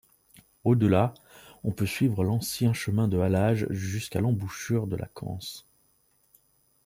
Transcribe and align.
Au-delà, 0.63 1.13
on 1.63 1.69
peut 1.71 1.85
suivre 1.85 2.23
l'ancien 2.23 2.73
chemin 2.73 3.07
de 3.07 3.19
halage 3.19 3.67
jusqu'à 3.69 4.19
l'embouchure 4.19 4.87
de 4.87 4.95
la 4.95 5.05
Cance. 5.05 5.67